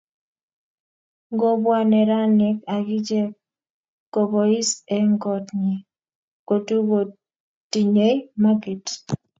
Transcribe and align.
Ngobwa 1.33 1.77
neranik 1.91 2.57
agichek 2.75 3.31
kobois 4.13 4.69
eng 4.95 5.11
kot 5.23 5.45
nyi 5.61 5.75
kotukotinyei 6.47 8.17
maket 8.41 8.85